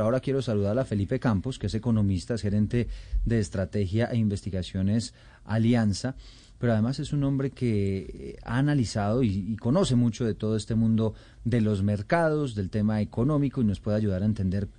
Ahora 0.00 0.20
quiero 0.20 0.40
saludar 0.40 0.78
a 0.78 0.86
Felipe 0.86 1.20
Campos, 1.20 1.58
que 1.58 1.66
es 1.66 1.74
economista, 1.74 2.32
es 2.32 2.40
gerente 2.40 2.88
de 3.26 3.38
estrategia 3.38 4.06
e 4.06 4.16
investigaciones 4.16 5.12
Alianza, 5.44 6.14
pero 6.58 6.72
además 6.72 6.98
es 6.98 7.12
un 7.12 7.24
hombre 7.24 7.50
que 7.50 7.98
eh, 7.98 8.38
ha 8.42 8.56
analizado 8.56 9.22
y, 9.22 9.28
y, 9.28 9.56
conoce 9.56 9.94
mucho 9.94 10.24
de 10.24 10.32
todo 10.32 10.56
este 10.56 10.74
mundo 10.76 11.12
de 11.44 11.60
los 11.60 11.82
mercados, 11.82 12.54
del 12.54 12.70
tema 12.70 13.02
económico 13.02 13.60
y 13.60 13.66
nos 13.66 13.80
puede 13.80 13.98
ayudar 13.98 14.22
a 14.22 14.24
entender 14.24 14.70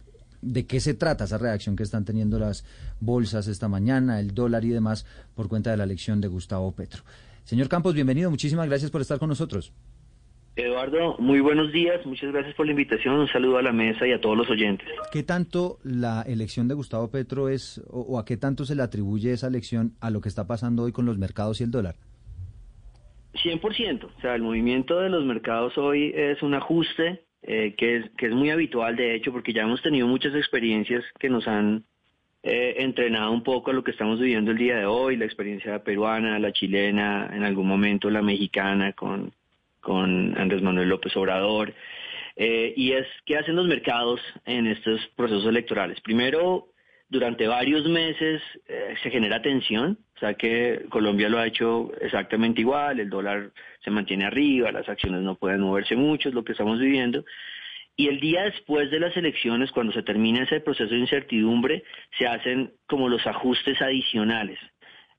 de 0.41 0.65
qué 0.65 0.79
se 0.79 0.95
trata 0.95 1.25
esa 1.25 1.37
reacción 1.37 1.75
que 1.75 1.83
están 1.83 2.05
teniendo 2.05 2.39
las 2.39 2.65
bolsas 2.99 3.47
esta 3.47 3.67
mañana, 3.67 4.19
el 4.19 4.33
dólar 4.33 4.65
y 4.65 4.69
demás 4.69 5.05
por 5.35 5.47
cuenta 5.47 5.69
de 5.69 5.77
la 5.77 5.83
elección 5.83 6.21
de 6.21 6.27
Gustavo 6.27 6.71
Petro. 6.71 7.03
Señor 7.43 7.69
Campos, 7.69 7.93
bienvenido, 7.93 8.31
muchísimas 8.31 8.67
gracias 8.67 8.89
por 8.89 9.01
estar 9.01 9.19
con 9.19 9.29
nosotros. 9.29 9.73
Eduardo, 10.55 11.15
muy 11.17 11.39
buenos 11.39 11.71
días, 11.71 12.05
muchas 12.05 12.31
gracias 12.31 12.53
por 12.53 12.67
la 12.67 12.73
invitación, 12.73 13.15
un 13.15 13.27
saludo 13.27 13.57
a 13.57 13.63
la 13.63 13.71
mesa 13.71 14.05
y 14.05 14.11
a 14.11 14.21
todos 14.21 14.37
los 14.37 14.47
oyentes. 14.51 14.87
¿Qué 15.11 15.23
tanto 15.23 15.79
la 15.83 16.21
elección 16.27 16.67
de 16.67 16.75
Gustavo 16.75 17.09
Petro 17.09 17.49
es, 17.49 17.81
o, 17.89 18.01
o, 18.01 18.19
a 18.19 18.25
qué 18.25 18.37
tanto 18.37 18.63
se 18.63 18.75
le 18.75 18.83
atribuye 18.83 19.31
esa 19.31 19.47
elección 19.47 19.93
a 19.99 20.11
lo 20.11 20.21
que 20.21 20.29
está 20.29 20.45
pasando 20.45 20.83
hoy 20.83 20.91
con 20.91 21.05
los 21.07 21.17
mercados 21.17 21.59
y 21.59 21.63
el 21.63 21.71
dólar? 21.71 21.95
100%, 23.33 24.03
o 24.03 24.21
sea, 24.21 24.35
el 24.35 24.43
movimiento 24.43 24.99
de 24.99 25.09
los 25.09 25.25
mercados 25.25 25.75
hoy 25.79 26.11
es 26.15 26.43
un 26.43 26.53
ajuste 26.53 27.23
eh, 27.41 27.73
que, 27.75 27.97
es, 27.97 28.11
que 28.11 28.27
es 28.27 28.31
muy 28.33 28.51
habitual, 28.51 28.95
de 28.95 29.15
hecho, 29.15 29.31
porque 29.31 29.53
ya 29.53 29.63
hemos 29.63 29.81
tenido 29.81 30.07
muchas 30.07 30.35
experiencias 30.35 31.03
que 31.19 31.29
nos 31.29 31.47
han 31.47 31.83
eh, 32.43 32.75
entrenado 32.77 33.31
un 33.31 33.41
poco 33.41 33.71
a 33.71 33.73
lo 33.73 33.83
que 33.83 33.91
estamos 33.91 34.19
viviendo 34.19 34.51
el 34.51 34.57
día 34.57 34.77
de 34.77 34.85
hoy, 34.85 35.17
la 35.17 35.25
experiencia 35.25 35.83
peruana, 35.83 36.37
la 36.37 36.53
chilena, 36.53 37.31
en 37.33 37.43
algún 37.43 37.67
momento 37.67 38.11
la 38.11 38.21
mexicana 38.21 38.93
con 38.93 39.33
con 39.83 40.35
Andrés 40.39 40.61
Manuel 40.63 40.89
López 40.89 41.15
Obrador, 41.15 41.73
eh, 42.35 42.73
y 42.75 42.93
es 42.93 43.05
qué 43.25 43.37
hacen 43.37 43.55
los 43.55 43.67
mercados 43.67 44.19
en 44.45 44.65
estos 44.65 44.99
procesos 45.15 45.45
electorales. 45.45 46.01
Primero, 46.01 46.69
durante 47.09 47.45
varios 47.45 47.87
meses 47.87 48.41
eh, 48.67 48.95
se 49.03 49.11
genera 49.11 49.41
tensión, 49.41 49.99
o 50.15 50.19
sea 50.19 50.33
que 50.33 50.85
Colombia 50.89 51.29
lo 51.29 51.37
ha 51.37 51.45
hecho 51.45 51.91
exactamente 52.01 52.61
igual, 52.61 52.99
el 52.99 53.09
dólar 53.09 53.51
se 53.83 53.91
mantiene 53.91 54.25
arriba, 54.25 54.71
las 54.71 54.89
acciones 54.89 55.21
no 55.21 55.35
pueden 55.35 55.61
moverse 55.61 55.95
mucho, 55.95 56.29
es 56.29 56.35
lo 56.35 56.43
que 56.43 56.53
estamos 56.53 56.79
viviendo. 56.79 57.23
Y 57.95 58.07
el 58.07 58.19
día 58.19 58.45
después 58.45 58.89
de 58.89 58.99
las 58.99 59.15
elecciones, 59.15 59.71
cuando 59.71 59.93
se 59.93 60.01
termina 60.01 60.43
ese 60.43 60.61
proceso 60.61 60.91
de 60.91 61.01
incertidumbre, 61.01 61.83
se 62.17 62.25
hacen 62.25 62.73
como 62.87 63.07
los 63.07 63.25
ajustes 63.27 63.79
adicionales. 63.79 64.57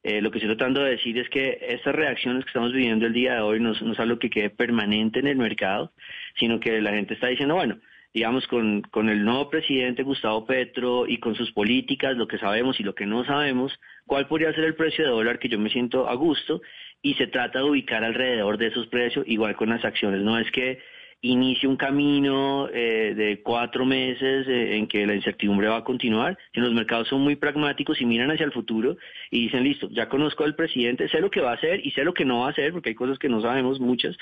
Eh, 0.04 0.20
lo 0.20 0.30
que 0.30 0.36
estoy 0.36 0.54
tratando 0.54 0.82
de 0.82 0.90
decir 0.90 1.18
es 1.18 1.30
que 1.30 1.58
estas 1.62 1.94
reacciones 1.94 2.44
que 2.44 2.50
estamos 2.50 2.74
viviendo 2.74 3.06
el 3.06 3.14
día 3.14 3.36
de 3.36 3.40
hoy 3.40 3.58
no, 3.58 3.72
no, 3.72 3.92
es 3.94 3.98
algo 3.98 4.18
que 4.18 4.28
quede 4.28 4.50
permanente 4.50 5.18
en 5.18 5.26
el 5.26 5.38
mercado, 5.38 5.92
sino 6.38 6.60
que 6.60 6.82
la 6.82 6.90
gente 6.90 7.14
está 7.14 7.28
diciendo, 7.28 7.54
bueno, 7.54 7.78
digamos, 8.12 8.46
con, 8.46 8.82
con 8.82 9.08
el 9.08 9.24
nuevo 9.24 9.48
presidente 9.48 10.02
Gustavo 10.02 10.44
Petro 10.44 11.06
y 11.08 11.16
con 11.16 11.34
sus 11.34 11.52
políticas, 11.52 12.18
lo 12.18 12.28
que 12.28 12.36
sabemos 12.36 12.78
y 12.78 12.82
lo 12.82 12.94
que 12.94 13.06
no 13.06 13.24
sabemos, 13.24 13.72
cuál 14.06 14.28
podría 14.28 14.52
ser 14.52 14.64
el 14.64 14.74
precio 14.74 15.04
de 15.04 15.10
dólar 15.10 15.38
que 15.38 15.48
yo 15.48 15.58
me 15.58 15.70
siento 15.70 16.06
a 16.06 16.14
gusto 16.14 16.60
y 17.00 17.14
se 17.14 17.26
trata 17.26 17.60
de 17.60 17.64
ubicar 17.64 18.04
alrededor 18.04 18.58
de 18.58 18.66
esos 18.66 18.86
precios, 18.88 19.24
igual 19.26 19.56
con 19.56 19.70
las 19.70 19.86
acciones. 19.86 20.20
No 20.20 20.38
es 20.38 20.50
que 20.50 20.80
inicie 21.20 21.68
un 21.68 21.76
camino 21.76 22.68
eh, 22.72 23.14
de 23.16 23.40
cuatro 23.42 23.84
meses 23.84 24.46
eh, 24.46 24.76
en 24.76 24.86
que 24.86 25.06
la 25.06 25.14
incertidumbre 25.14 25.68
va 25.68 25.78
a 25.78 25.84
continuar. 25.84 26.38
Si 26.52 26.60
los 26.60 26.72
mercados 26.72 27.08
son 27.08 27.22
muy 27.22 27.36
pragmáticos 27.36 28.00
y 28.00 28.06
miran 28.06 28.30
hacia 28.30 28.44
el 28.44 28.52
futuro 28.52 28.96
y 29.30 29.42
dicen, 29.42 29.64
listo, 29.64 29.88
ya 29.90 30.08
conozco 30.08 30.44
al 30.44 30.54
presidente, 30.54 31.08
sé 31.08 31.20
lo 31.20 31.30
que 31.30 31.40
va 31.40 31.52
a 31.52 31.54
hacer 31.54 31.84
y 31.84 31.90
sé 31.92 32.04
lo 32.04 32.14
que 32.14 32.24
no 32.24 32.40
va 32.40 32.48
a 32.48 32.50
hacer, 32.50 32.72
porque 32.72 32.90
hay 32.90 32.94
cosas 32.94 33.18
que 33.18 33.28
no 33.28 33.40
sabemos, 33.40 33.80
muchas, 33.80 34.16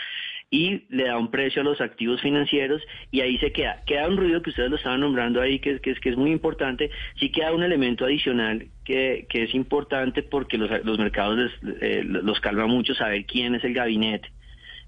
y 0.50 0.82
le 0.90 1.04
da 1.04 1.18
un 1.18 1.30
precio 1.30 1.62
a 1.62 1.64
los 1.64 1.80
activos 1.80 2.20
financieros 2.20 2.82
y 3.10 3.20
ahí 3.20 3.38
se 3.38 3.52
queda. 3.52 3.82
Queda 3.86 4.08
un 4.08 4.16
ruido 4.16 4.42
que 4.42 4.50
ustedes 4.50 4.70
lo 4.70 4.76
estaban 4.76 5.00
nombrando 5.00 5.40
ahí, 5.40 5.58
que, 5.58 5.80
que, 5.80 5.94
que 5.94 6.10
es 6.10 6.16
muy 6.16 6.30
importante, 6.30 6.90
sí 7.18 7.30
queda 7.30 7.52
un 7.52 7.62
elemento 7.62 8.04
adicional 8.04 8.66
que, 8.84 9.26
que 9.28 9.44
es 9.44 9.54
importante 9.54 10.22
porque 10.22 10.58
los, 10.58 10.70
los 10.84 10.98
mercados 10.98 11.38
les, 11.38 11.82
eh, 11.82 12.02
los 12.04 12.40
calma 12.40 12.66
mucho 12.66 12.94
saber 12.94 13.24
quién 13.26 13.54
es 13.54 13.64
el 13.64 13.74
gabinete. 13.74 14.28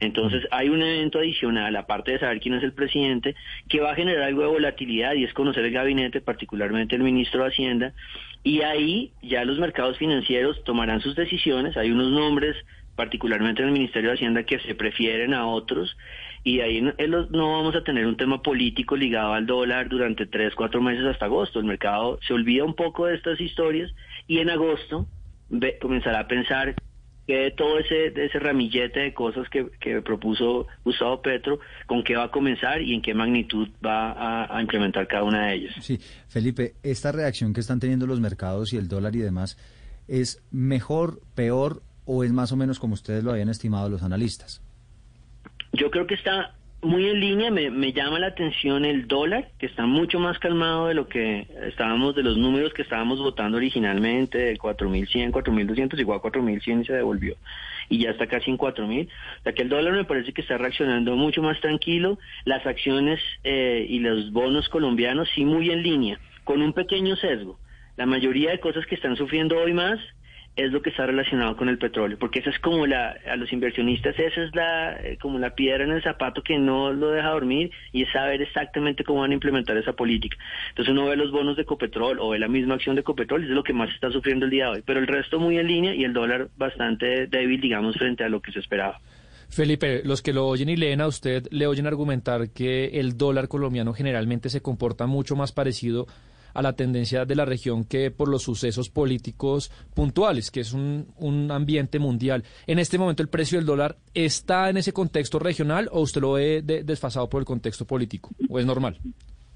Entonces 0.04 0.46
hay 0.50 0.68
un 0.68 0.82
evento 0.82 1.18
adicional, 1.18 1.74
aparte 1.76 2.12
de 2.12 2.18
saber 2.18 2.40
quién 2.40 2.54
es 2.54 2.62
el 2.62 2.72
presidente, 2.72 3.34
que 3.68 3.80
va 3.80 3.92
a 3.92 3.94
generar 3.94 4.24
algo 4.24 4.42
de 4.42 4.48
volatilidad 4.48 5.14
y 5.14 5.24
es 5.24 5.32
conocer 5.32 5.64
el 5.64 5.72
gabinete, 5.72 6.20
particularmente 6.20 6.96
el 6.96 7.02
ministro 7.02 7.42
de 7.42 7.48
Hacienda, 7.48 7.92
y 8.42 8.60
ahí 8.62 9.12
ya 9.22 9.44
los 9.44 9.58
mercados 9.58 9.98
financieros 9.98 10.62
tomarán 10.64 11.00
sus 11.00 11.16
decisiones, 11.16 11.76
hay 11.76 11.90
unos 11.90 12.10
nombres, 12.10 12.56
particularmente 12.94 13.62
en 13.62 13.68
el 13.68 13.74
Ministerio 13.74 14.10
de 14.10 14.16
Hacienda, 14.16 14.44
que 14.44 14.58
se 14.60 14.74
prefieren 14.74 15.34
a 15.34 15.46
otros, 15.46 15.96
y 16.44 16.60
ahí 16.60 16.82
no, 16.82 16.92
vamos 17.30 17.74
a 17.74 17.82
tener 17.82 18.06
un 18.06 18.18
tema 18.18 18.42
político 18.42 18.96
ligado 18.96 19.32
al 19.32 19.46
dólar 19.46 19.88
durante 19.88 20.26
tres, 20.26 20.54
cuatro 20.54 20.82
meses 20.82 21.06
hasta 21.06 21.24
agosto. 21.24 21.58
El 21.58 21.64
mercado 21.64 22.18
se 22.26 22.34
olvida 22.34 22.64
un 22.64 22.74
poco 22.74 23.06
de 23.06 23.16
estas 23.16 23.40
historias 23.40 23.90
y 24.28 24.40
en 24.40 24.50
agosto 24.50 25.06
ve, 25.48 25.78
comenzará 25.80 26.20
a 26.20 26.28
pensar 26.28 26.74
que 27.26 27.52
todo 27.56 27.78
ese, 27.78 28.12
ese 28.14 28.38
ramillete 28.38 29.00
de 29.00 29.14
cosas 29.14 29.48
que, 29.48 29.70
que, 29.80 30.02
propuso 30.02 30.66
Gustavo 30.84 31.22
Petro, 31.22 31.58
con 31.86 32.04
qué 32.04 32.16
va 32.16 32.24
a 32.24 32.30
comenzar 32.30 32.82
y 32.82 32.94
en 32.94 33.02
qué 33.02 33.14
magnitud 33.14 33.68
va 33.84 34.12
a, 34.12 34.56
a, 34.56 34.60
implementar 34.60 35.06
cada 35.08 35.24
una 35.24 35.46
de 35.46 35.54
ellas. 35.54 35.74
Sí, 35.80 35.98
Felipe, 36.28 36.74
esta 36.82 37.12
reacción 37.12 37.54
que 37.54 37.60
están 37.60 37.80
teniendo 37.80 38.06
los 38.06 38.20
mercados 38.20 38.72
y 38.72 38.76
el 38.76 38.88
dólar 38.88 39.16
y 39.16 39.20
demás, 39.20 39.56
¿es 40.06 40.42
mejor, 40.50 41.20
peor 41.34 41.82
o 42.04 42.24
es 42.24 42.32
más 42.32 42.52
o 42.52 42.56
menos 42.56 42.78
como 42.78 42.94
ustedes 42.94 43.24
lo 43.24 43.32
habían 43.32 43.48
estimado 43.48 43.88
los 43.88 44.02
analistas? 44.02 44.62
Yo 45.72 45.90
creo 45.90 46.06
que 46.06 46.14
está 46.14 46.54
muy 46.84 47.08
en 47.08 47.20
línea, 47.20 47.50
me, 47.50 47.70
me, 47.70 47.92
llama 47.92 48.18
la 48.18 48.28
atención 48.28 48.84
el 48.84 49.08
dólar, 49.08 49.48
que 49.58 49.66
está 49.66 49.86
mucho 49.86 50.20
más 50.20 50.38
calmado 50.38 50.86
de 50.88 50.94
lo 50.94 51.08
que 51.08 51.46
estábamos, 51.62 52.14
de 52.14 52.22
los 52.22 52.36
números 52.36 52.72
que 52.74 52.82
estábamos 52.82 53.18
votando 53.18 53.56
originalmente, 53.56 54.38
de 54.38 54.58
4.100, 54.58 55.30
4.200, 55.32 55.98
igual 55.98 56.20
a 56.20 56.22
4.100 56.22 56.82
y 56.82 56.84
se 56.84 56.92
devolvió, 56.92 57.36
y 57.88 58.02
ya 58.02 58.10
está 58.10 58.26
casi 58.26 58.50
en 58.50 58.58
4.000. 58.58 59.06
O 59.06 59.42
sea 59.42 59.52
que 59.52 59.62
el 59.62 59.68
dólar 59.68 59.94
me 59.94 60.04
parece 60.04 60.32
que 60.32 60.42
está 60.42 60.58
reaccionando 60.58 61.16
mucho 61.16 61.42
más 61.42 61.60
tranquilo, 61.60 62.18
las 62.44 62.64
acciones 62.66 63.20
eh, 63.42 63.86
y 63.88 63.98
los 63.98 64.30
bonos 64.32 64.68
colombianos 64.68 65.28
sí 65.34 65.44
muy 65.44 65.70
en 65.70 65.82
línea, 65.82 66.18
con 66.44 66.62
un 66.62 66.72
pequeño 66.72 67.16
sesgo. 67.16 67.58
La 67.96 68.06
mayoría 68.06 68.50
de 68.50 68.60
cosas 68.60 68.84
que 68.86 68.96
están 68.96 69.16
sufriendo 69.16 69.56
hoy 69.56 69.72
más 69.72 69.98
es 70.56 70.70
lo 70.70 70.82
que 70.82 70.90
está 70.90 71.06
relacionado 71.06 71.56
con 71.56 71.68
el 71.68 71.78
petróleo, 71.78 72.16
porque 72.18 72.38
esa 72.38 72.50
es 72.50 72.58
como 72.60 72.86
la, 72.86 73.16
a 73.26 73.36
los 73.36 73.52
inversionistas, 73.52 74.16
esa 74.18 74.42
es 74.42 74.54
la, 74.54 74.96
eh, 75.02 75.18
como 75.20 75.38
la 75.38 75.54
piedra 75.54 75.84
en 75.84 75.90
el 75.90 76.02
zapato 76.02 76.42
que 76.42 76.58
no 76.58 76.92
lo 76.92 77.10
deja 77.10 77.30
dormir 77.30 77.72
y 77.92 78.02
es 78.02 78.12
saber 78.12 78.40
exactamente 78.40 79.02
cómo 79.02 79.20
van 79.20 79.32
a 79.32 79.34
implementar 79.34 79.76
esa 79.76 79.94
política. 79.94 80.36
Entonces 80.68 80.92
uno 80.92 81.06
ve 81.06 81.16
los 81.16 81.32
bonos 81.32 81.56
de 81.56 81.62
Ecopetrol 81.62 82.18
o 82.20 82.30
ve 82.30 82.38
la 82.38 82.48
misma 82.48 82.74
acción 82.74 82.94
de 82.94 83.00
Ecopetrol, 83.00 83.44
es 83.44 83.50
lo 83.50 83.64
que 83.64 83.72
más 83.72 83.90
está 83.90 84.10
sufriendo 84.10 84.44
el 84.44 84.50
día 84.50 84.66
de 84.66 84.70
hoy, 84.70 84.82
pero 84.86 85.00
el 85.00 85.08
resto 85.08 85.40
muy 85.40 85.58
en 85.58 85.66
línea 85.66 85.94
y 85.94 86.04
el 86.04 86.12
dólar 86.12 86.48
bastante 86.56 87.26
débil, 87.26 87.60
digamos, 87.60 87.96
frente 87.96 88.22
a 88.22 88.28
lo 88.28 88.40
que 88.40 88.52
se 88.52 88.60
esperaba. 88.60 89.00
Felipe, 89.48 90.02
los 90.04 90.22
que 90.22 90.32
lo 90.32 90.46
oyen 90.46 90.68
y 90.68 90.76
leen 90.76 91.00
a 91.00 91.06
usted, 91.06 91.46
le 91.50 91.66
oyen 91.66 91.86
argumentar 91.86 92.50
que 92.50 92.98
el 92.98 93.16
dólar 93.16 93.48
colombiano 93.48 93.92
generalmente 93.92 94.48
se 94.48 94.62
comporta 94.62 95.06
mucho 95.06 95.36
más 95.36 95.52
parecido 95.52 96.06
a 96.54 96.62
la 96.62 96.74
tendencia 96.74 97.24
de 97.24 97.34
la 97.34 97.44
región 97.44 97.84
que 97.84 98.10
por 98.10 98.28
los 98.28 98.42
sucesos 98.42 98.88
políticos 98.88 99.70
puntuales, 99.94 100.50
que 100.50 100.60
es 100.60 100.72
un, 100.72 101.08
un 101.18 101.50
ambiente 101.50 101.98
mundial. 101.98 102.44
En 102.66 102.78
este 102.78 102.96
momento 102.98 103.22
el 103.22 103.28
precio 103.28 103.58
del 103.58 103.66
dólar 103.66 103.96
está 104.14 104.70
en 104.70 104.78
ese 104.78 104.92
contexto 104.92 105.38
regional 105.38 105.88
o 105.92 106.00
usted 106.00 106.20
lo 106.20 106.32
ve 106.32 106.62
de, 106.62 106.84
desfasado 106.84 107.28
por 107.28 107.40
el 107.42 107.46
contexto 107.46 107.84
político 107.86 108.30
o 108.48 108.58
es 108.58 108.66
normal. 108.66 108.98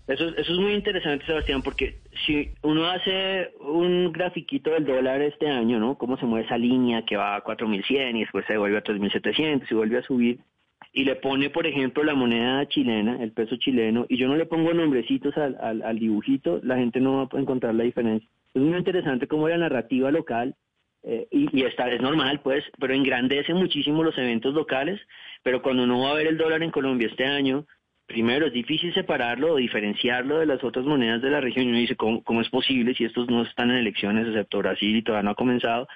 Eso, 0.09 0.27
eso 0.29 0.53
es 0.55 0.59
muy 0.59 0.73
interesante, 0.73 1.27
Sebastián, 1.27 1.61
porque 1.61 1.99
si 2.27 2.49
uno 2.63 2.87
hace 2.89 3.51
un 3.61 4.11
grafiquito 4.11 4.71
del 4.71 4.87
dólar 4.87 5.21
este 5.21 5.51
año, 5.51 5.79
¿no? 5.79 5.99
Cómo 5.99 6.17
se 6.17 6.25
mueve 6.25 6.47
esa 6.47 6.57
línea 6.57 7.05
que 7.05 7.19
va 7.19 7.37
a 7.37 7.45
4.100 7.45 8.17
y 8.17 8.21
después 8.21 8.47
se 8.47 8.57
vuelve 8.57 8.79
a 8.79 8.83
3.700 8.83 9.67
y 9.71 9.75
vuelve 9.75 9.99
a 9.99 10.03
subir, 10.03 10.41
y 10.93 11.05
le 11.05 11.17
pone, 11.17 11.51
por 11.51 11.67
ejemplo, 11.67 12.03
la 12.03 12.15
moneda 12.15 12.67
chilena, 12.67 13.23
el 13.23 13.33
peso 13.33 13.57
chileno, 13.57 14.07
y 14.09 14.17
yo 14.17 14.27
no 14.29 14.37
le 14.37 14.47
pongo 14.47 14.73
nombrecitos 14.73 15.37
al, 15.37 15.57
al, 15.61 15.83
al 15.83 15.99
dibujito, 15.99 16.61
la 16.63 16.77
gente 16.77 17.01
no 17.01 17.17
va 17.19 17.29
a 17.39 17.41
encontrar 17.41 17.75
la 17.75 17.85
diferencia. 17.85 18.29
Es 18.55 18.63
muy 18.63 18.77
interesante 18.77 19.27
cómo 19.27 19.49
la 19.49 19.59
narrativa 19.59 20.11
local, 20.11 20.55
eh, 21.05 21.29
y, 21.31 21.57
y 21.57 21.65
esta 21.65 21.91
es 21.91 22.01
normal, 22.01 22.41
pues, 22.43 22.65
pero 22.81 22.95
engrandece 22.95 23.55
muchísimo 23.55 24.03
los 24.03 24.19
eventos 24.19 24.55
locales, 24.55 25.01
pero 25.43 25.63
cuando 25.63 25.85
uno 25.85 26.01
va 26.01 26.11
a 26.11 26.15
ver 26.15 26.27
el 26.27 26.39
dólar 26.39 26.63
en 26.63 26.71
Colombia 26.71 27.09
este 27.09 27.25
año, 27.25 27.67
primero 28.07 28.47
es 28.47 28.53
difícil 28.53 28.93
separarlo 28.95 29.53
o 29.53 29.57
diferenciarlo 29.57 30.39
de 30.39 30.47
las 30.47 30.65
otras 30.65 30.87
monedas 30.87 31.21
de 31.21 31.31
la 31.31 31.41
región, 31.41 31.67
y 31.67 31.69
uno 31.69 31.79
dice, 31.79 31.95
¿cómo, 31.97 32.25
cómo 32.25 32.41
es 32.41 32.49
posible 32.49 32.95
si 32.95 33.05
estos 33.05 33.29
no 33.29 33.43
están 33.43 33.71
en 33.71 33.77
elecciones, 33.77 34.27
excepto 34.27 34.59
Brasil 34.59 34.97
y 34.97 35.03
todavía 35.03 35.25
no 35.25 35.31
ha 35.33 35.35
comenzado? 35.35 35.87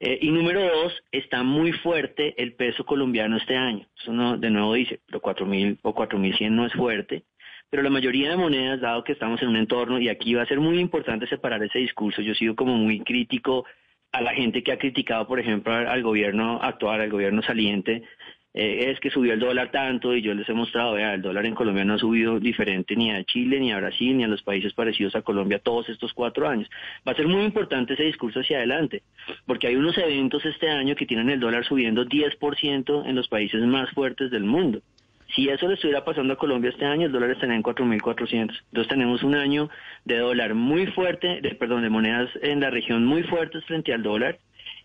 Eh, 0.00 0.18
y 0.22 0.30
número 0.30 0.62
dos, 0.62 0.92
está 1.12 1.42
muy 1.42 1.72
fuerte 1.72 2.34
el 2.42 2.54
peso 2.54 2.84
colombiano 2.84 3.36
este 3.36 3.56
año. 3.56 3.86
Eso 4.00 4.12
no, 4.12 4.36
de 4.36 4.50
nuevo 4.50 4.74
dice, 4.74 5.00
pero 5.06 5.20
4.000 5.20 5.78
o 5.82 5.94
4.100 5.94 6.50
no 6.50 6.66
es 6.66 6.72
fuerte. 6.72 7.24
Pero 7.70 7.82
la 7.82 7.90
mayoría 7.90 8.30
de 8.30 8.36
monedas, 8.36 8.80
dado 8.80 9.04
que 9.04 9.12
estamos 9.12 9.40
en 9.42 9.48
un 9.48 9.56
entorno, 9.56 9.98
y 9.98 10.08
aquí 10.08 10.34
va 10.34 10.42
a 10.42 10.46
ser 10.46 10.60
muy 10.60 10.78
importante 10.78 11.26
separar 11.26 11.62
ese 11.62 11.78
discurso, 11.78 12.22
yo 12.22 12.32
he 12.32 12.36
sido 12.36 12.54
como 12.54 12.76
muy 12.76 13.00
crítico 13.00 13.64
a 14.12 14.20
la 14.20 14.32
gente 14.32 14.62
que 14.62 14.70
ha 14.70 14.78
criticado, 14.78 15.26
por 15.26 15.40
ejemplo, 15.40 15.72
al 15.72 16.02
gobierno 16.02 16.60
actual, 16.62 17.00
al 17.00 17.10
gobierno 17.10 17.42
saliente, 17.42 18.04
eh, 18.54 18.92
es 18.92 19.00
que 19.00 19.10
subió 19.10 19.32
el 19.32 19.40
dólar 19.40 19.72
tanto 19.72 20.14
y 20.14 20.22
yo 20.22 20.32
les 20.32 20.48
he 20.48 20.54
mostrado, 20.54 20.94
vea, 20.94 21.14
el 21.14 21.22
dólar 21.22 21.44
en 21.44 21.56
Colombia 21.56 21.84
no 21.84 21.94
ha 21.94 21.98
subido 21.98 22.38
diferente 22.38 22.94
ni 22.94 23.10
a 23.10 23.24
Chile, 23.24 23.58
ni 23.58 23.72
a 23.72 23.78
Brasil, 23.78 24.16
ni 24.16 24.22
a 24.22 24.28
los 24.28 24.42
países 24.42 24.72
parecidos 24.72 25.16
a 25.16 25.22
Colombia 25.22 25.58
todos 25.58 25.88
estos 25.88 26.12
cuatro 26.12 26.48
años. 26.48 26.70
Va 27.06 27.12
a 27.12 27.16
ser 27.16 27.26
muy 27.26 27.42
importante 27.42 27.94
ese 27.94 28.04
discurso 28.04 28.40
hacia 28.40 28.58
adelante, 28.58 29.02
porque 29.44 29.66
hay 29.66 29.74
unos 29.74 29.98
eventos 29.98 30.44
este 30.46 30.70
año 30.70 30.94
que 30.94 31.04
tienen 31.04 31.30
el 31.30 31.40
dólar 31.40 31.64
subiendo 31.64 32.06
10% 32.06 33.08
en 33.08 33.16
los 33.16 33.26
países 33.26 33.60
más 33.62 33.90
fuertes 33.90 34.30
del 34.30 34.44
mundo. 34.44 34.80
Si 35.34 35.48
eso 35.48 35.66
le 35.66 35.74
estuviera 35.74 36.04
pasando 36.04 36.34
a 36.34 36.38
Colombia 36.38 36.70
este 36.70 36.84
año, 36.84 37.06
el 37.06 37.12
dólar 37.12 37.30
estaría 37.30 37.56
en 37.56 37.62
4.400. 37.62 38.30
Entonces 38.66 38.88
tenemos 38.88 39.24
un 39.24 39.34
año 39.34 39.68
de 40.04 40.18
dólar 40.18 40.54
muy 40.54 40.86
fuerte, 40.86 41.40
de, 41.40 41.56
perdón, 41.56 41.82
de 41.82 41.90
monedas 41.90 42.30
en 42.40 42.60
la 42.60 42.70
región 42.70 43.04
muy 43.04 43.24
fuertes 43.24 43.64
frente 43.64 43.92
al 43.92 44.04
dólar 44.04 44.38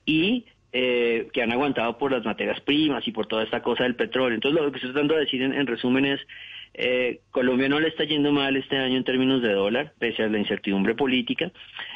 y 0.07 0.45
eh, 0.71 1.29
que 1.33 1.41
han 1.41 1.51
aguantado 1.51 1.97
por 1.97 2.11
las 2.11 2.23
materias 2.23 2.61
primas 2.61 3.07
y 3.07 3.11
por 3.11 3.25
toda 3.25 3.43
esta 3.43 3.63
cosa 3.63 3.85
del 3.85 3.95
petróleo. 3.95 4.35
Entonces 4.35 4.61
lo 4.61 4.71
que 4.71 4.77
estoy 4.77 4.91
tratando 4.91 5.15
de 5.15 5.21
decir 5.21 5.41
en, 5.41 5.65
resumen 5.65 6.05
es, 6.05 6.19
eh, 6.75 7.21
Colombia 7.31 7.67
no 7.67 7.79
le 7.79 7.87
está 7.87 8.03
yendo 8.03 8.31
mal 8.31 8.55
este 8.55 8.77
año 8.77 8.95
en 8.97 9.03
términos 9.03 9.41
de 9.41 9.51
dólar, 9.51 9.93
pese 9.97 10.21
a 10.21 10.29
la 10.29 10.37
incertidumbre 10.37 10.93
política 10.93 11.51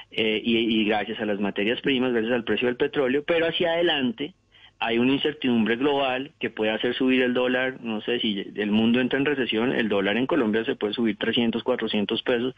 eh, 0.10 0.42
y, 0.44 0.84
gracias 0.86 1.20
a 1.20 1.25
las 1.25 1.40
materias 1.40 1.81
primas, 1.81 2.14
gracias 2.14 2.34
al 2.34 2.44
precio 2.44 2.68
del 2.68 2.78
petróleo, 2.78 3.24
pero 3.24 3.46
hacia 3.46 3.74
adelante 3.74 4.34
hay 4.80 4.98
una 4.98 5.14
incertidumbre 5.14 5.76
global 5.76 6.31
que 6.40 6.50
puede 6.50 6.72
hacer 6.72 6.96
subir 6.96 7.22
el 7.22 7.36
dólar, 7.36 7.78
no 7.81 8.02
sé 8.02 8.19
si 8.19 8.44
el 8.56 8.72
mundo 8.72 9.00
entra 9.00 9.19
en 9.19 9.26
recesión, 9.26 9.72
el 9.72 9.88
dólar 9.88 10.18
en 10.18 10.26
Colombia 10.26 10.66
se 10.66 10.76
puede 10.76 10.96
subir 10.96 11.16
300, 11.18 11.64
400 11.64 12.24
pesos. 12.24 12.56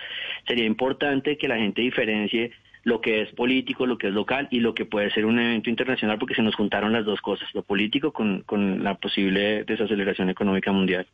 Sería 0.48 0.66
importante 0.66 1.38
que 1.38 1.50
la 1.50 1.58
gente 1.58 1.82
diferencie 1.82 2.52
lo 2.86 3.02
que 3.02 3.24
es 3.24 3.32
político, 3.34 3.88
lo 3.88 3.98
que 3.98 4.08
es 4.08 4.14
local 4.14 4.48
y 4.52 4.60
lo 4.60 4.76
que 4.76 4.86
puede 4.86 5.10
ser 5.10 5.26
un 5.26 5.40
evento 5.40 5.72
internacional 5.72 6.20
porque 6.20 6.36
se 6.36 6.44
nos 6.44 6.56
juntaron 6.56 6.94
las 6.94 7.04
dos 7.04 7.20
cosas, 7.20 7.50
lo 7.54 7.64
político 7.64 8.14
con, 8.14 8.44
con 8.46 8.84
la 8.84 8.96
posible 8.96 9.64
desaceleración 9.64 10.30
económica 10.30 10.72
mundial. 10.72 11.08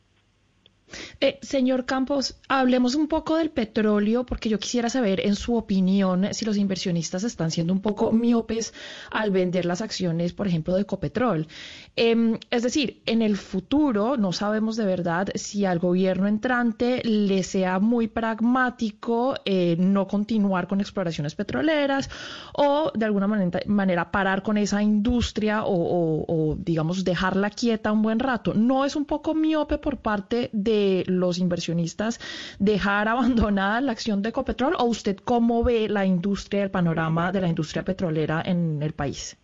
Eh, 1.19 1.39
señor 1.41 1.85
Campos, 1.85 2.35
hablemos 2.47 2.95
un 2.95 3.07
poco 3.07 3.35
del 3.37 3.49
petróleo, 3.49 4.25
porque 4.25 4.49
yo 4.49 4.59
quisiera 4.59 4.89
saber, 4.89 5.25
en 5.25 5.35
su 5.35 5.55
opinión, 5.55 6.27
si 6.31 6.45
los 6.45 6.57
inversionistas 6.57 7.23
están 7.23 7.51
siendo 7.51 7.73
un 7.73 7.81
poco 7.81 8.11
miopes 8.11 8.73
al 9.11 9.31
vender 9.31 9.65
las 9.65 9.81
acciones, 9.81 10.33
por 10.33 10.47
ejemplo, 10.47 10.75
de 10.75 10.81
Ecopetrol. 10.81 11.47
Em, 11.95 12.37
es 12.49 12.63
decir, 12.63 13.01
en 13.05 13.21
el 13.21 13.37
futuro 13.37 14.17
no 14.17 14.31
sabemos 14.31 14.75
de 14.75 14.85
verdad 14.85 15.27
si 15.35 15.65
al 15.65 15.79
gobierno 15.79 16.27
entrante 16.27 17.01
le 17.03 17.43
sea 17.43 17.79
muy 17.79 18.07
pragmático 18.07 19.35
eh, 19.45 19.75
no 19.77 20.07
continuar 20.07 20.67
con 20.67 20.79
exploraciones 20.79 21.35
petroleras 21.35 22.09
o 22.53 22.91
de 22.95 23.05
alguna 23.05 23.27
manera, 23.27 24.11
parar 24.11 24.43
con 24.43 24.57
esa 24.57 24.81
industria 24.81 25.63
o, 25.65 26.25
o, 26.27 26.55
digamos, 26.55 27.03
dejarla 27.03 27.49
quieta 27.49 27.91
un 27.91 28.01
buen 28.01 28.19
rato. 28.19 28.53
¿No 28.53 28.85
es 28.85 28.95
un 28.95 29.05
poco 29.05 29.33
miope 29.33 29.77
por 29.77 29.97
parte 29.97 30.49
de 30.53 30.80
los 31.07 31.37
inversionistas 31.39 32.19
dejar 32.59 33.07
abandonada 33.07 33.81
la 33.81 33.91
acción 33.91 34.21
de 34.21 34.29
Ecopetrol 34.29 34.75
o 34.77 34.85
usted 34.85 35.17
cómo 35.17 35.63
ve 35.63 35.87
la 35.89 36.05
industria, 36.05 36.63
el 36.63 36.71
panorama 36.71 37.31
de 37.31 37.41
la 37.41 37.47
industria 37.47 37.83
petrolera 37.83 38.41
en 38.45 38.81
el 38.81 38.93
país? 38.93 39.37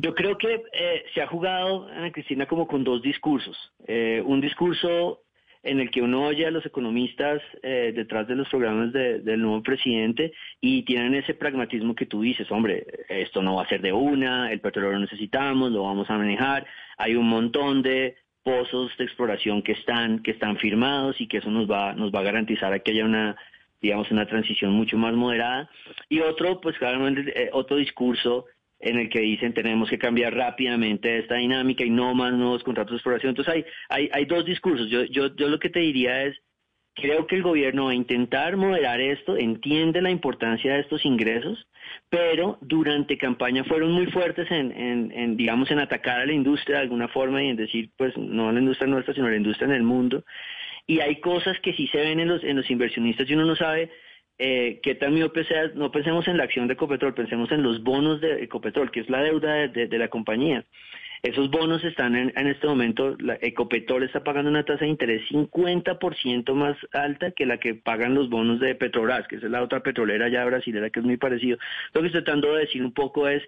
Yo 0.00 0.14
creo 0.14 0.38
que 0.38 0.62
eh, 0.72 1.04
se 1.12 1.20
ha 1.20 1.26
jugado, 1.26 1.88
Ana 1.88 2.12
Cristina, 2.12 2.46
como 2.46 2.68
con 2.68 2.84
dos 2.84 3.02
discursos. 3.02 3.56
Eh, 3.86 4.22
un 4.24 4.40
discurso 4.40 5.22
en 5.64 5.80
el 5.80 5.90
que 5.90 6.00
uno 6.00 6.24
oye 6.24 6.46
a 6.46 6.52
los 6.52 6.64
economistas 6.64 7.42
eh, 7.64 7.92
detrás 7.94 8.28
de 8.28 8.36
los 8.36 8.48
programas 8.48 8.92
del 8.92 9.42
nuevo 9.42 9.60
presidente 9.60 10.32
y 10.60 10.84
tienen 10.84 11.14
ese 11.14 11.34
pragmatismo 11.34 11.96
que 11.96 12.06
tú 12.06 12.22
dices, 12.22 12.48
hombre, 12.52 12.86
esto 13.08 13.42
no 13.42 13.56
va 13.56 13.64
a 13.64 13.68
ser 13.68 13.80
de 13.80 13.92
una, 13.92 14.52
el 14.52 14.60
petróleo 14.60 14.92
lo 14.92 15.00
necesitamos, 15.00 15.72
lo 15.72 15.82
vamos 15.82 16.08
a 16.08 16.16
manejar, 16.16 16.64
hay 16.96 17.16
un 17.16 17.28
montón 17.28 17.82
de 17.82 18.16
pozos 18.48 18.90
de 18.96 19.04
exploración 19.04 19.62
que 19.62 19.72
están, 19.72 20.22
que 20.22 20.30
están 20.30 20.56
firmados 20.56 21.20
y 21.20 21.28
que 21.28 21.38
eso 21.38 21.50
nos 21.50 21.70
va, 21.70 21.92
nos 21.92 22.10
va 22.10 22.20
a 22.20 22.22
garantizar 22.30 22.82
que 22.82 22.92
haya 22.92 23.04
una, 23.04 23.36
digamos, 23.82 24.10
una 24.10 24.26
transición 24.26 24.72
mucho 24.72 24.96
más 24.96 25.12
moderada. 25.12 25.68
Y 26.08 26.20
otro, 26.20 26.58
pues 26.58 26.78
claramente, 26.78 27.30
eh, 27.36 27.50
otro 27.52 27.76
discurso 27.76 28.46
en 28.80 28.98
el 28.98 29.10
que 29.10 29.20
dicen 29.20 29.52
tenemos 29.52 29.90
que 29.90 29.98
cambiar 29.98 30.34
rápidamente 30.34 31.18
esta 31.18 31.34
dinámica 31.34 31.84
y 31.84 31.90
no 31.90 32.14
más 32.14 32.32
nuevos 32.32 32.64
contratos 32.64 32.92
de 32.92 32.96
exploración. 32.96 33.30
Entonces 33.30 33.54
hay, 33.54 33.64
hay, 33.90 34.08
hay 34.14 34.24
dos 34.24 34.46
discursos. 34.46 34.88
Yo, 34.88 35.04
yo, 35.04 35.34
yo 35.36 35.48
lo 35.48 35.58
que 35.58 35.68
te 35.68 35.80
diría 35.80 36.24
es, 36.24 36.36
Creo 37.00 37.28
que 37.28 37.36
el 37.36 37.42
gobierno 37.42 37.84
va 37.84 37.92
a 37.92 37.94
intentar 37.94 38.56
moderar 38.56 39.00
esto, 39.00 39.36
entiende 39.36 40.02
la 40.02 40.10
importancia 40.10 40.74
de 40.74 40.80
estos 40.80 41.04
ingresos, 41.04 41.68
pero 42.10 42.58
durante 42.60 43.16
campaña 43.16 43.62
fueron 43.62 43.92
muy 43.92 44.06
fuertes 44.06 44.50
en, 44.50 45.36
digamos, 45.36 45.70
en 45.70 45.78
atacar 45.78 46.20
a 46.20 46.26
la 46.26 46.32
industria 46.32 46.78
de 46.78 46.82
alguna 46.82 47.06
forma 47.06 47.42
y 47.42 47.50
en 47.50 47.56
decir, 47.56 47.90
pues, 47.96 48.16
no 48.16 48.50
la 48.50 48.58
industria 48.58 48.88
nuestra, 48.88 49.14
sino 49.14 49.28
la 49.28 49.36
industria 49.36 49.66
en 49.66 49.74
el 49.74 49.84
mundo. 49.84 50.24
Y 50.88 50.98
hay 50.98 51.20
cosas 51.20 51.56
que 51.60 51.72
sí 51.74 51.86
se 51.86 51.98
ven 51.98 52.18
en 52.18 52.28
los, 52.28 52.42
en 52.42 52.56
los 52.56 52.68
inversionistas 52.68 53.30
y 53.30 53.34
uno 53.34 53.44
no 53.44 53.54
sabe 53.54 53.90
eh, 54.38 54.80
qué 54.82 54.96
tan 54.96 55.14
miope 55.14 55.44
sea. 55.44 55.68
No 55.74 55.92
pensemos 55.92 56.26
en 56.26 56.36
la 56.36 56.44
acción 56.44 56.66
de 56.66 56.74
Ecopetrol, 56.74 57.14
pensemos 57.14 57.52
en 57.52 57.62
los 57.62 57.80
bonos 57.84 58.20
de 58.20 58.42
Ecopetrol, 58.42 58.90
que 58.90 59.00
es 59.00 59.08
la 59.08 59.22
deuda 59.22 59.68
de 59.68 59.98
la 59.98 60.08
compañía. 60.08 60.64
Esos 61.22 61.50
bonos 61.50 61.84
están 61.84 62.14
en, 62.14 62.46
este 62.46 62.66
momento, 62.66 63.16
la 63.18 63.38
Ecopetrol 63.40 64.04
está 64.04 64.22
pagando 64.22 64.50
una 64.50 64.64
tasa 64.64 64.84
de 64.84 64.90
interés 64.90 65.22
50% 65.30 66.54
más 66.54 66.76
alta 66.92 67.32
que 67.32 67.46
la 67.46 67.58
que 67.58 67.74
pagan 67.74 68.14
los 68.14 68.30
bonos 68.30 68.60
de 68.60 68.74
Petrobras, 68.74 69.26
que 69.26 69.36
es 69.36 69.42
la 69.42 69.62
otra 69.62 69.82
petrolera 69.82 70.28
ya 70.28 70.44
brasilera 70.44 70.90
que 70.90 71.00
es 71.00 71.06
muy 71.06 71.16
parecido. 71.16 71.58
Lo 71.92 72.00
que 72.00 72.08
estoy 72.08 72.22
tratando 72.22 72.54
de 72.54 72.60
decir 72.60 72.84
un 72.84 72.92
poco 72.92 73.26
es, 73.28 73.42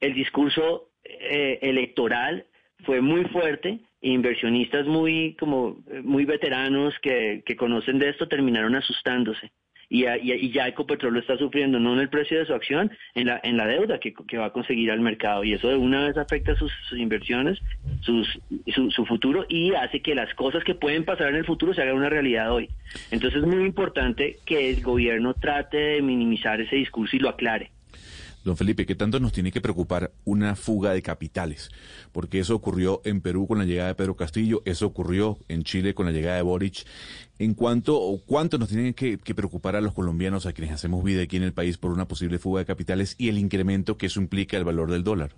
el 0.00 0.14
discurso 0.14 0.90
eh, 1.04 1.58
electoral 1.62 2.46
fue 2.84 3.00
muy 3.00 3.24
fuerte, 3.24 3.80
inversionistas 4.02 4.86
muy 4.86 5.34
como 5.38 5.82
muy 6.04 6.24
veteranos 6.26 6.94
que, 7.00 7.42
que 7.44 7.56
conocen 7.56 7.98
de 7.98 8.10
esto 8.10 8.28
terminaron 8.28 8.76
asustándose 8.76 9.50
y, 9.88 10.50
ya 10.50 10.68
Ecopetrol 10.68 11.14
lo 11.14 11.20
está 11.20 11.36
sufriendo, 11.36 11.78
no 11.78 11.94
en 11.94 12.00
el 12.00 12.08
precio 12.08 12.38
de 12.38 12.46
su 12.46 12.54
acción, 12.54 12.90
en 13.14 13.28
la, 13.28 13.40
en 13.42 13.56
la 13.56 13.66
deuda 13.66 13.98
que, 14.00 14.38
va 14.38 14.46
a 14.46 14.52
conseguir 14.52 14.90
al 14.90 15.00
mercado. 15.00 15.44
Y 15.44 15.52
eso 15.52 15.68
de 15.68 15.76
una 15.76 16.06
vez 16.06 16.16
afecta 16.16 16.54
sus, 16.56 16.72
inversiones, 16.92 17.58
sus, 18.00 18.38
su, 18.74 18.90
su, 18.90 19.06
futuro 19.06 19.46
y 19.48 19.74
hace 19.74 20.00
que 20.00 20.14
las 20.14 20.32
cosas 20.34 20.64
que 20.64 20.74
pueden 20.74 21.04
pasar 21.04 21.28
en 21.28 21.36
el 21.36 21.44
futuro 21.44 21.74
se 21.74 21.82
hagan 21.82 21.96
una 21.96 22.10
realidad 22.10 22.52
hoy. 22.52 22.68
Entonces 23.10 23.42
es 23.42 23.46
muy 23.46 23.64
importante 23.64 24.36
que 24.44 24.70
el 24.70 24.82
gobierno 24.82 25.34
trate 25.34 25.76
de 25.76 26.02
minimizar 26.02 26.60
ese 26.60 26.76
discurso 26.76 27.16
y 27.16 27.20
lo 27.20 27.28
aclare. 27.28 27.70
Don 28.46 28.56
Felipe, 28.56 28.86
¿qué 28.86 28.94
tanto 28.94 29.18
nos 29.18 29.32
tiene 29.32 29.50
que 29.50 29.60
preocupar 29.60 30.12
una 30.24 30.54
fuga 30.54 30.92
de 30.92 31.02
capitales? 31.02 31.68
Porque 32.12 32.38
eso 32.38 32.54
ocurrió 32.54 33.02
en 33.04 33.20
Perú 33.20 33.48
con 33.48 33.58
la 33.58 33.64
llegada 33.64 33.88
de 33.88 33.96
Pedro 33.96 34.14
Castillo, 34.14 34.62
eso 34.64 34.86
ocurrió 34.86 35.36
en 35.48 35.64
Chile 35.64 35.94
con 35.94 36.06
la 36.06 36.12
llegada 36.12 36.36
de 36.36 36.42
Boric. 36.42 36.86
¿En 37.40 37.54
cuánto 37.54 38.00
o 38.00 38.22
cuánto 38.24 38.56
nos 38.56 38.68
tiene 38.68 38.94
que, 38.94 39.18
que, 39.18 39.34
preocupar 39.34 39.74
a 39.74 39.80
los 39.80 39.94
colombianos, 39.94 40.46
a 40.46 40.52
quienes 40.52 40.72
hacemos 40.72 41.02
vida 41.02 41.22
aquí 41.22 41.36
en 41.36 41.42
el 41.42 41.54
país, 41.54 41.76
por 41.76 41.90
una 41.90 42.06
posible 42.06 42.38
fuga 42.38 42.60
de 42.60 42.66
capitales 42.66 43.16
y 43.18 43.30
el 43.30 43.38
incremento 43.38 43.98
que 43.98 44.06
eso 44.06 44.20
implica 44.20 44.56
el 44.56 44.62
valor 44.62 44.92
del 44.92 45.02
dólar? 45.02 45.34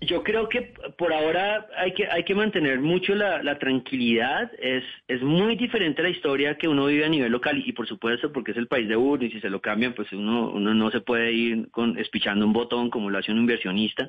Yo 0.00 0.22
creo 0.22 0.48
que 0.48 0.74
por 0.96 1.12
ahora 1.12 1.66
hay 1.76 1.92
que 1.92 2.06
hay 2.06 2.22
que 2.22 2.34
mantener 2.34 2.78
mucho 2.78 3.16
la, 3.16 3.58
tranquilidad. 3.58 4.50
Es 4.60 4.84
es 5.08 5.22
muy 5.22 5.56
diferente 5.56 6.02
la 6.02 6.08
historia 6.08 6.56
que 6.56 6.68
uno 6.68 6.86
vive 6.86 7.04
a 7.04 7.08
nivel 7.08 7.32
local 7.32 7.60
y, 7.64 7.72
por 7.72 7.88
supuesto 7.88 8.32
porque 8.32 8.52
es 8.52 8.56
el 8.58 8.68
país 8.68 8.88
de 8.88 8.96
uno 8.96 9.24
y 9.24 9.30
si 9.30 9.40
se 9.40 9.50
lo 9.50 9.60
cambian 9.60 9.94
pues 9.94 10.12
uno 10.12 10.50
uno 10.50 10.72
no 10.72 10.90
se 10.92 11.00
puede 11.00 11.32
ir 11.32 11.70
con 11.72 11.98
espichando 11.98 12.46
un 12.46 12.52
botón 12.52 12.90
como 12.90 13.10
lo 13.10 13.18
hace 13.18 13.32
un 13.32 13.38
inversionista. 13.38 14.08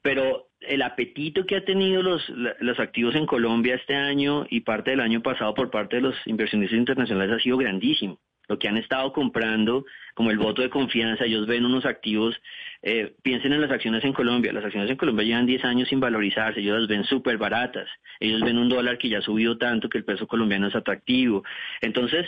Pero 0.00 0.46
el 0.60 0.82
apetito 0.82 1.44
que 1.44 1.56
ha 1.56 1.64
tenido 1.64 2.02
los 2.02 2.28
los 2.60 2.78
activos 2.78 3.16
en 3.16 3.26
Colombia 3.26 3.74
este 3.74 3.96
año 3.96 4.46
y 4.48 4.60
parte 4.60 4.92
del 4.92 5.00
año 5.00 5.22
pasado 5.22 5.54
por 5.54 5.70
parte 5.70 5.96
de 5.96 6.02
los 6.02 6.14
inversionistas 6.26 6.78
internacionales 6.78 7.32
ha 7.32 7.42
sido 7.42 7.56
grandísimo 7.56 8.20
lo 8.48 8.58
que 8.58 8.68
han 8.68 8.76
estado 8.76 9.12
comprando 9.12 9.84
como 10.14 10.30
el 10.30 10.38
voto 10.38 10.62
de 10.62 10.70
confianza, 10.70 11.24
ellos 11.24 11.46
ven 11.46 11.64
unos 11.64 11.84
activos, 11.84 12.40
eh, 12.82 13.14
piensen 13.22 13.52
en 13.52 13.60
las 13.60 13.70
acciones 13.70 14.04
en 14.04 14.12
Colombia, 14.12 14.52
las 14.52 14.64
acciones 14.64 14.90
en 14.90 14.96
Colombia 14.96 15.26
llevan 15.26 15.46
10 15.46 15.64
años 15.64 15.88
sin 15.88 16.00
valorizarse, 16.00 16.60
ellos 16.60 16.80
las 16.80 16.88
ven 16.88 17.04
súper 17.04 17.36
baratas, 17.38 17.88
ellos 18.20 18.40
ven 18.40 18.58
un 18.58 18.68
dólar 18.68 18.98
que 18.98 19.08
ya 19.08 19.18
ha 19.18 19.22
subido 19.22 19.58
tanto 19.58 19.88
que 19.88 19.98
el 19.98 20.04
peso 20.04 20.26
colombiano 20.26 20.68
es 20.68 20.74
atractivo. 20.74 21.44
Entonces, 21.80 22.26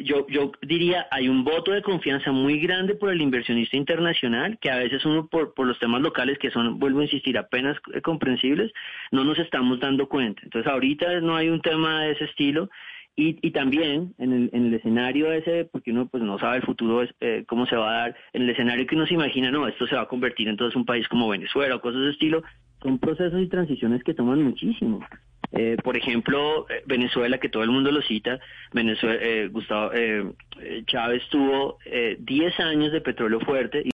yo, 0.00 0.26
yo 0.28 0.52
diría, 0.62 1.06
hay 1.10 1.28
un 1.28 1.44
voto 1.44 1.72
de 1.72 1.82
confianza 1.82 2.32
muy 2.32 2.58
grande 2.58 2.94
por 2.94 3.10
el 3.10 3.20
inversionista 3.20 3.76
internacional, 3.76 4.58
que 4.58 4.70
a 4.70 4.76
veces 4.76 5.04
uno 5.04 5.26
por, 5.26 5.54
por 5.54 5.66
los 5.66 5.78
temas 5.78 6.00
locales, 6.00 6.38
que 6.38 6.50
son, 6.50 6.78
vuelvo 6.78 7.00
a 7.00 7.04
insistir, 7.04 7.36
apenas 7.36 7.78
comprensibles, 8.02 8.72
no 9.10 9.24
nos 9.24 9.38
estamos 9.38 9.80
dando 9.80 10.08
cuenta. 10.08 10.40
Entonces 10.44 10.70
ahorita 10.70 11.20
no 11.20 11.36
hay 11.36 11.48
un 11.48 11.60
tema 11.60 12.02
de 12.02 12.12
ese 12.12 12.24
estilo 12.24 12.70
y, 13.14 13.38
y 13.46 13.50
también 13.50 14.14
en 14.18 14.32
el, 14.32 14.50
en 14.52 14.66
el 14.66 14.74
escenario 14.74 15.32
ese, 15.32 15.66
porque 15.66 15.90
uno 15.90 16.06
pues 16.08 16.22
no 16.22 16.38
sabe 16.38 16.56
el 16.56 16.62
futuro 16.62 17.06
eh, 17.20 17.44
cómo 17.46 17.66
se 17.66 17.76
va 17.76 17.90
a 17.90 17.98
dar, 18.00 18.16
en 18.32 18.42
el 18.42 18.50
escenario 18.50 18.86
que 18.86 18.94
uno 18.94 19.06
se 19.06 19.14
imagina, 19.14 19.50
no, 19.50 19.68
esto 19.68 19.86
se 19.86 19.96
va 19.96 20.02
a 20.02 20.08
convertir 20.08 20.48
en 20.48 20.56
todo 20.56 20.70
un 20.74 20.86
país 20.86 21.06
como 21.08 21.28
Venezuela 21.28 21.76
o 21.76 21.80
cosas 21.80 22.00
de 22.00 22.10
estilo, 22.10 22.42
son 22.82 22.98
procesos 22.98 23.40
y 23.40 23.48
transiciones 23.48 24.02
que 24.02 24.14
toman 24.14 24.42
muchísimo. 24.42 25.04
Eh, 25.54 25.76
por 25.84 25.98
ejemplo, 25.98 26.66
eh, 26.70 26.82
Venezuela, 26.86 27.36
que 27.36 27.50
todo 27.50 27.62
el 27.62 27.70
mundo 27.70 27.92
lo 27.92 28.00
cita, 28.00 28.40
Venezuela, 28.72 29.20
Gustavo 29.50 29.90
Chávez 30.86 31.22
tuvo 31.30 31.76
10 32.18 32.60
años 32.60 32.92
de 32.92 33.02
petróleo 33.02 33.40
fuerte. 33.40 33.82